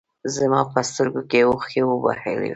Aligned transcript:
زما 0.35 0.61
په 0.71 0.79
سترګو 0.89 1.21
کې 1.29 1.39
اوښکې 1.49 1.81
وبهولې. 1.85 2.49